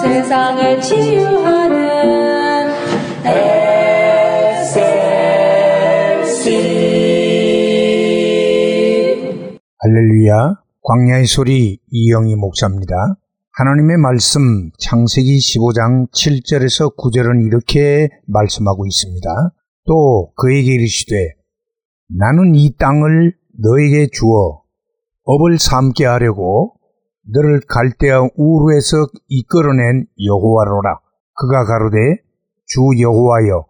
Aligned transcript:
세상을 0.00 0.80
치유하는 0.80 1.78
SLC 4.64 4.78
할렐루야, 9.78 10.54
광야의 10.82 11.26
소리 11.26 11.80
이영희 11.90 12.36
목사입니다. 12.36 12.94
하나님의 13.52 13.96
말씀 13.96 14.70
창세기 14.78 15.36
15장 15.36 16.08
7절에서 16.12 16.94
9절은 16.96 17.44
이렇게 17.44 18.08
말씀하고 18.26 18.86
있습니다. 18.86 19.28
또 19.86 20.30
그에게 20.36 20.74
이르시되 20.74 21.34
나는 22.08 22.54
이 22.54 22.76
땅을 22.76 23.34
너에게 23.60 24.06
주어 24.12 24.62
업을 25.24 25.58
삼게 25.58 26.06
하려고 26.06 26.77
너를 27.32 27.60
갈대아 27.68 28.28
우르에서 28.36 29.06
이끌어낸 29.28 30.06
여호와로라. 30.24 31.00
그가 31.34 31.64
가로되 31.64 32.22
주 32.66 32.80
여호와여 33.00 33.64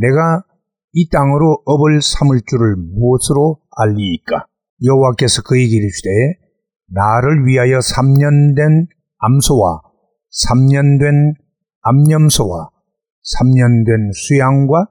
내가 0.00 0.42
이 0.92 1.08
땅으로 1.08 1.62
업을 1.64 2.00
삼을 2.00 2.42
줄을 2.46 2.76
무엇으로 2.76 3.58
알리이까? 3.76 4.46
여호와께서 4.84 5.42
그에게 5.42 5.76
이르시되 5.76 6.10
나를 6.92 7.46
위하여 7.46 7.78
3년 7.78 8.54
된 8.56 8.86
암소와 9.18 9.80
3년 10.48 11.00
된 11.00 11.34
암염소와 11.82 12.70
3년 13.40 13.86
된 13.86 14.10
수양과 14.12 14.86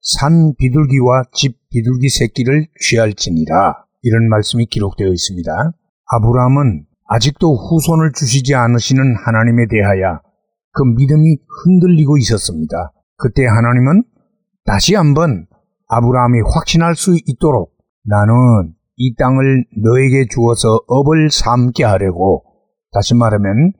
산 0.00 0.54
비둘기와 0.56 1.24
집 1.32 1.58
비둘기 1.70 2.08
새끼를 2.08 2.68
취할지니라. 2.80 3.84
이런 4.02 4.28
말씀이 4.28 4.66
기록되어 4.66 5.08
있습니다. 5.08 5.72
아브라함은 6.06 6.87
아직도 7.08 7.56
후손을 7.56 8.12
주시지 8.14 8.54
않으시는 8.54 9.16
하나님에 9.24 9.66
대하여 9.68 10.20
그 10.72 10.82
믿음이 10.84 11.38
흔들리고 11.64 12.18
있었습니다. 12.18 12.92
그때 13.16 13.46
하나님은 13.46 14.04
다시 14.64 14.94
한번 14.94 15.46
아브라함이 15.88 16.40
확신할 16.54 16.94
수 16.94 17.16
있도록 17.26 17.72
나는 18.04 18.34
이 18.96 19.14
땅을 19.16 19.64
너에게 19.82 20.26
주어서 20.30 20.80
업을 20.86 21.30
삼게 21.30 21.84
하려고 21.84 22.44
다시 22.92 23.14
말하면 23.14 23.72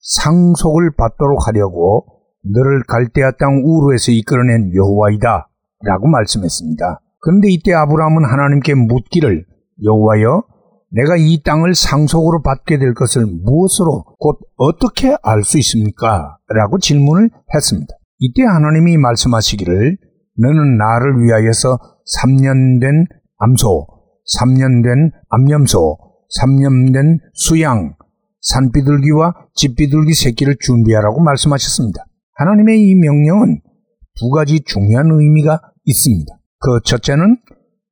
상속을 0.00 0.92
받도록 0.96 1.46
하려고 1.46 2.06
너를 2.44 2.82
갈대아 2.88 3.32
땅 3.38 3.62
우르에서 3.64 4.10
이끌어낸 4.10 4.74
여호와이다 4.74 5.48
라고 5.84 6.08
말씀했습니다. 6.08 7.00
그런데 7.20 7.48
이때 7.50 7.72
아브라함은 7.72 8.24
하나님께 8.24 8.74
묻기를 8.74 9.46
여호와여 9.84 10.42
내가 10.94 11.16
이 11.16 11.42
땅을 11.42 11.74
상속으로 11.74 12.42
받게 12.42 12.78
될 12.78 12.94
것을 12.94 13.26
무엇으로 13.26 14.04
곧 14.18 14.38
어떻게 14.56 15.16
알 15.22 15.42
수 15.42 15.58
있습니까? 15.58 16.36
라고 16.48 16.78
질문을 16.78 17.30
했습니다. 17.54 17.94
이때 18.18 18.42
하나님이 18.42 18.98
말씀하시기를 18.98 19.96
너는 20.38 20.76
나를 20.76 21.22
위하여서 21.22 21.78
3년 22.20 22.80
된 22.80 23.06
암소, 23.38 23.86
3년 24.38 24.84
된 24.84 25.10
암염소, 25.30 25.98
3년 26.40 26.92
된 26.92 27.18
수양, 27.34 27.94
산비둘기와 28.42 29.34
집비둘기 29.54 30.14
새끼를 30.14 30.56
준비하라고 30.60 31.22
말씀하셨습니다. 31.22 32.04
하나님의 32.34 32.82
이 32.82 32.94
명령은 32.94 33.60
두 34.18 34.30
가지 34.30 34.60
중요한 34.64 35.06
의미가 35.10 35.60
있습니다. 35.84 36.34
그 36.58 36.80
첫째는 36.84 37.38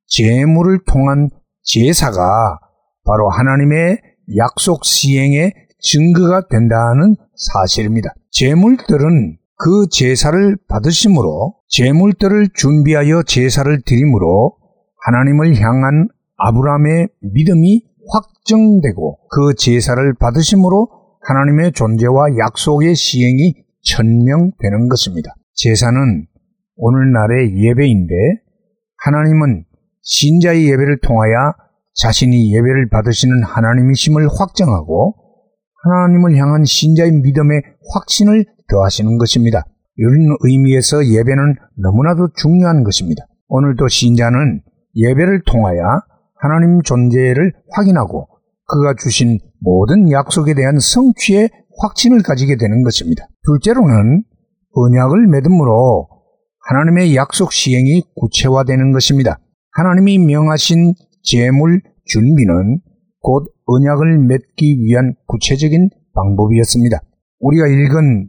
재물을 0.07 0.81
통한 0.87 1.31
제사가 1.63 2.59
바로 3.05 3.31
하나님의 3.31 3.99
약속 4.37 4.85
시행의 4.85 5.53
증거가 5.81 6.47
된다는 6.49 7.17
사실입니다. 7.35 8.13
재물들은 8.31 9.39
그 9.57 9.87
제사를 9.91 10.57
받으심으로 10.69 11.55
재물들을 11.69 12.49
준비하여 12.55 13.23
제사를 13.25 13.83
드림으로 13.85 14.57
하나님을 15.07 15.61
향한 15.61 16.09
아브라함의 16.37 17.09
믿음이 17.21 17.85
확정되고 18.13 19.19
그 19.29 19.55
제사를 19.57 20.15
받으심으로 20.15 20.89
하나님의 21.23 21.73
존재와 21.73 22.39
약속의 22.39 22.95
시행이 22.95 23.55
천명되는 23.83 24.89
것입니다. 24.89 25.35
제사는 25.55 26.27
오늘날의 26.77 27.63
예배인데 27.63 28.15
하나님은 29.05 29.65
신자의 30.03 30.65
예배를 30.65 31.01
통하여 31.03 31.53
자신이 31.95 32.55
예배를 32.55 32.89
받으시는 32.91 33.43
하나님이심을 33.43 34.29
확정하고 34.39 35.15
하나님을 35.83 36.37
향한 36.37 36.65
신자의 36.65 37.13
믿음의 37.13 37.63
확신을 37.93 38.45
더하시는 38.69 39.19
것입니다. 39.19 39.65
이런 39.97 40.37
의미에서 40.41 41.07
예배는 41.07 41.57
너무나도 41.77 42.29
중요한 42.37 42.85
것입니다. 42.85 43.27
오늘도 43.49 43.89
신자는 43.89 44.63
예배를 44.95 45.43
통하여 45.47 45.81
하나님 46.37 46.81
존재를 46.83 47.53
확인하고 47.73 48.29
그가 48.67 48.95
주신 48.99 49.39
모든 49.61 50.11
약속에 50.11 50.55
대한 50.55 50.79
성취의 50.79 51.51
확신을 51.81 52.23
가지게 52.23 52.57
되는 52.57 52.83
것입니다. 52.83 53.27
둘째로는 53.45 54.23
언약을 54.73 55.27
맺음으로 55.27 56.09
하나님의 56.69 57.17
약속 57.17 57.53
시행이 57.53 58.05
구체화되는 58.15 58.93
것입니다. 58.93 59.41
하나님이 59.73 60.19
명하신 60.19 60.95
재물 61.23 61.83
준비는 62.05 62.81
곧 63.21 63.53
언약을 63.67 64.19
맺기 64.27 64.81
위한 64.83 65.15
구체적인 65.27 65.91
방법이었습니다. 66.15 67.01
우리가 67.41 67.67
읽은 67.67 68.29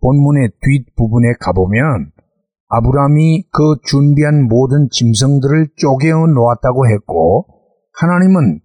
본문의 0.00 0.50
뒷부분에 0.62 1.34
가보면 1.40 2.12
아브라함이 2.68 3.44
그 3.50 3.76
준비한 3.84 4.46
모든 4.46 4.88
짐승들을 4.90 5.68
쪼개어 5.76 6.26
놓았다고 6.26 6.88
했고 6.88 7.46
하나님은 7.94 8.60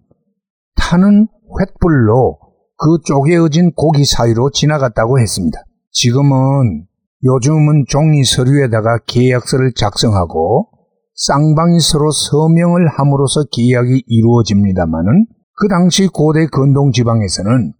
타는 0.76 1.26
횃불로 1.26 2.38
그 2.76 2.98
쪼개어진 3.04 3.72
고기 3.72 4.04
사이로 4.04 4.50
지나갔다고 4.50 5.18
했습니다. 5.18 5.58
지금은 5.90 6.86
요즘은 7.24 7.84
종이 7.88 8.24
서류에다가 8.24 8.98
계약서를 9.06 9.72
작성하고 9.74 10.68
쌍방이 11.16 11.78
서로 11.78 12.10
서명을 12.10 12.88
함으로써 12.88 13.44
계약이 13.52 14.02
이루어집니다마는 14.06 15.26
그 15.56 15.68
당시 15.68 16.08
고대 16.08 16.46
건동 16.46 16.90
지방에서는 16.90 17.72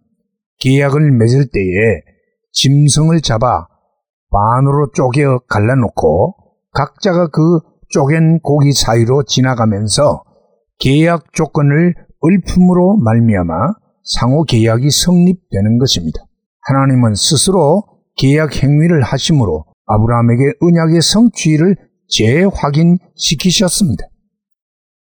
계약을 0.59 1.11
맺을 1.11 1.47
때에 1.51 2.01
짐승을 2.53 3.19
잡아 3.19 3.67
반으로 4.31 4.91
쪼개 4.93 5.25
갈라놓고 5.49 6.35
각자가 6.71 7.27
그 7.27 7.59
쪼갠 7.89 8.39
고기 8.39 8.71
사이로 8.71 9.23
지나가면서 9.23 10.23
계약 10.79 11.33
조건을 11.33 11.93
을품으로 12.23 12.97
말미암아 12.97 13.53
상호 14.03 14.43
계약이 14.43 14.89
성립되는 14.89 15.77
것입니다. 15.79 16.19
하나님은 16.61 17.15
스스로 17.15 17.83
계약 18.17 18.63
행위를 18.63 19.03
하심으로 19.03 19.65
아브라함에게 19.87 20.53
언약의 20.61 21.01
성취를 21.01 21.75
재확인시키셨습니다. 22.09 24.05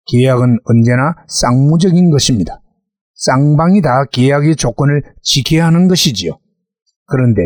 계약은 0.06 0.59
언제나 0.65 1.15
쌍무적인 1.28 2.11
것입니다. 2.11 2.61
쌍방이 3.15 3.83
다 3.83 4.05
계약의 4.11 4.56
조건을 4.56 5.03
지켜야 5.22 5.66
하는 5.66 5.89
것이지요. 5.89 6.39
그런데 7.06 7.43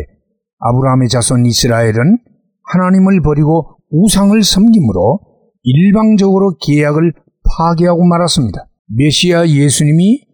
아브라함의 0.58 1.08
자손 1.08 1.46
이스라엘은 1.46 2.18
하나님을 2.62 3.22
버리고 3.22 3.76
우상을 3.90 4.42
섬김으로 4.42 5.20
일방적으로 5.62 6.56
계약을 6.64 7.12
파괴하고 7.44 8.04
말았습니다. 8.04 8.68
메시아 8.96 9.48
예수님이 9.48 10.24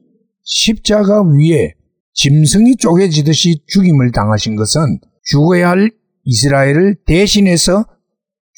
십자가 0.42 1.22
위에 1.22 1.74
짐승이 2.14 2.76
쪼개지듯이 2.76 3.62
죽임을 3.66 4.12
당하신 4.12 4.56
것은 4.56 4.98
죽어야 5.24 5.70
할 5.70 5.90
이스라엘을 6.24 6.96
대신해서 7.06 7.84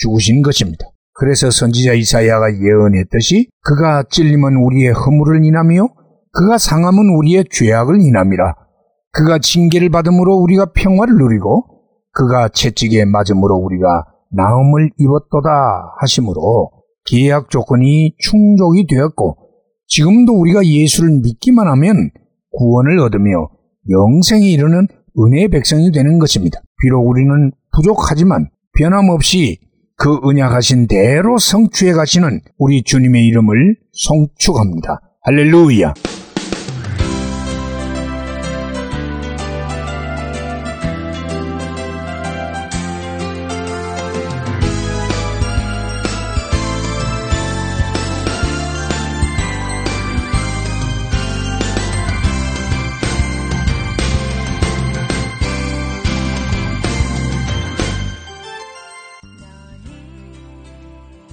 죽으신 0.02 0.42
것입니다. 0.42 0.86
그래서 1.14 1.50
선지자 1.50 1.92
이사야가 1.92 2.60
예언했듯이 2.60 3.48
그가 3.62 4.02
찔림은 4.10 4.56
우리의 4.56 4.92
허물을 4.92 5.44
인하며 5.44 5.88
그가 6.32 6.58
상함은 6.58 7.16
우리의 7.18 7.44
죄악을 7.50 8.00
인함이라. 8.00 8.54
그가 9.12 9.38
징계를 9.38 9.90
받음으로 9.90 10.34
우리가 10.36 10.72
평화를 10.74 11.14
누리고 11.14 11.66
그가 12.12 12.48
채찍에 12.48 13.04
맞음으로 13.04 13.56
우리가 13.56 14.04
나음을 14.30 14.90
입었도다 14.98 15.94
하심으로 16.00 16.70
계약 17.04 17.50
조건이 17.50 18.14
충족이 18.18 18.86
되었고 18.88 19.36
지금도 19.86 20.32
우리가 20.32 20.64
예수를 20.64 21.20
믿기만 21.22 21.68
하면 21.68 22.10
구원을 22.52 22.98
얻으며 23.00 23.50
영생에 23.90 24.46
이르는 24.48 24.86
은혜의 25.18 25.48
백성이 25.48 25.92
되는 25.92 26.18
것입니다. 26.18 26.60
비록 26.80 27.06
우리는 27.06 27.52
부족하지만 27.74 28.48
변함없이 28.78 29.58
그 29.96 30.20
은약하신 30.24 30.86
대로 30.86 31.38
성취해 31.38 31.92
가시는 31.92 32.40
우리 32.58 32.82
주님의 32.82 33.24
이름을 33.26 33.76
송축합니다. 33.92 35.00
할렐루야! 35.22 35.94